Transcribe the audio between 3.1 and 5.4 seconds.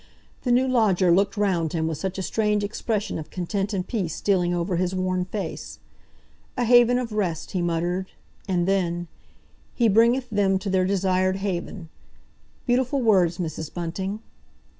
of content and peace stealing over his worn